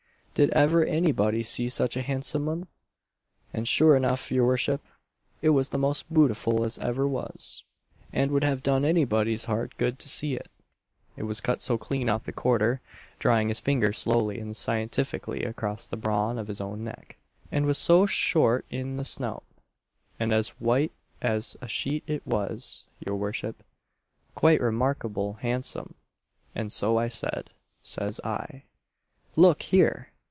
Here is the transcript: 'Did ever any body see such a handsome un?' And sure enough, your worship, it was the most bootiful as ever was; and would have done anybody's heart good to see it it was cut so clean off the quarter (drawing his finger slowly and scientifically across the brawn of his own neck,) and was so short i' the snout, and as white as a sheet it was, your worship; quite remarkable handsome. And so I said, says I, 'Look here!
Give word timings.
'Did 0.33 0.49
ever 0.51 0.83
any 0.85 1.11
body 1.11 1.43
see 1.43 1.67
such 1.69 1.95
a 1.97 2.01
handsome 2.01 2.47
un?' 2.49 2.65
And 3.53 3.67
sure 3.67 3.95
enough, 3.97 4.31
your 4.31 4.47
worship, 4.47 4.81
it 5.41 5.49
was 5.49 5.69
the 5.69 5.77
most 5.77 6.11
bootiful 6.11 6.63
as 6.65 6.79
ever 6.79 7.05
was; 7.07 7.63
and 8.13 8.31
would 8.31 8.43
have 8.43 8.63
done 8.63 8.83
anybody's 8.85 9.45
heart 9.45 9.77
good 9.77 9.99
to 9.99 10.09
see 10.09 10.33
it 10.33 10.49
it 11.17 11.23
was 11.23 11.41
cut 11.41 11.61
so 11.61 11.77
clean 11.77 12.07
off 12.09 12.23
the 12.23 12.31
quarter 12.33 12.79
(drawing 13.19 13.49
his 13.49 13.59
finger 13.59 13.91
slowly 13.93 14.39
and 14.39 14.55
scientifically 14.55 15.43
across 15.43 15.85
the 15.85 15.97
brawn 15.97 16.39
of 16.39 16.47
his 16.47 16.61
own 16.61 16.81
neck,) 16.83 17.17
and 17.51 17.65
was 17.67 17.77
so 17.77 18.05
short 18.07 18.65
i' 18.71 18.81
the 18.81 19.05
snout, 19.05 19.43
and 20.19 20.31
as 20.33 20.49
white 20.61 20.93
as 21.21 21.55
a 21.61 21.67
sheet 21.67 22.03
it 22.07 22.25
was, 22.25 22.85
your 23.05 23.17
worship; 23.17 23.63
quite 24.33 24.61
remarkable 24.61 25.33
handsome. 25.41 25.93
And 26.55 26.71
so 26.71 26.97
I 26.97 27.09
said, 27.09 27.49
says 27.83 28.19
I, 28.23 28.63
'Look 29.35 29.63
here! 29.63 30.07